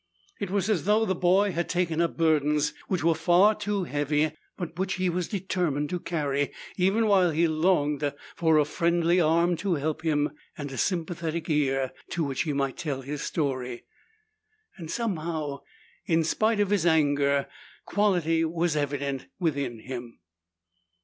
It 0.39 0.49
was 0.49 0.67
as 0.67 0.85
though 0.85 1.05
the 1.05 1.13
boy 1.13 1.51
had 1.51 1.69
taken 1.69 2.01
up 2.01 2.17
burdens 2.17 2.73
which 2.87 3.03
were 3.03 3.13
far 3.13 3.53
too 3.53 3.83
heavy, 3.83 4.31
but 4.57 4.75
which 4.79 4.95
he 4.95 5.09
was 5.09 5.27
determined 5.27 5.91
to 5.91 5.99
carry, 5.99 6.51
even 6.75 7.05
while 7.05 7.29
he 7.29 7.47
longed 7.47 8.11
for 8.35 8.57
a 8.57 8.65
friendly 8.65 9.21
arm 9.21 9.55
to 9.57 9.75
help 9.75 10.01
him 10.01 10.31
and 10.57 10.71
a 10.71 10.77
sympathetic 10.79 11.51
ear 11.51 11.91
to 12.13 12.23
which 12.23 12.41
he 12.41 12.51
might 12.53 12.77
tell 12.77 13.01
his 13.03 13.21
story. 13.21 13.83
And 14.75 14.89
somehow, 14.89 15.59
in 16.07 16.23
spite 16.23 16.59
of 16.59 16.71
his 16.71 16.87
anger, 16.87 17.45
quality 17.85 18.43
was 18.43 18.75
evident 18.75 19.27
within 19.37 19.81
him. 19.81 20.17